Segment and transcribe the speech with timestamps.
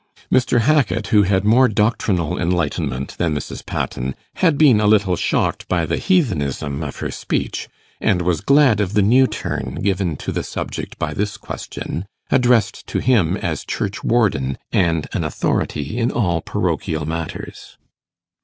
[0.33, 0.61] Mr.
[0.61, 3.63] Hackit, who had more doctrinal enlightenment than Mrs.
[3.63, 8.79] Patten, had been a little shocked by the heathenism of her speech, and was glad
[8.79, 13.63] of the new turn given to the subject by this question, addressed to him as
[13.63, 17.77] churchwarden and an authority in all parochial matters.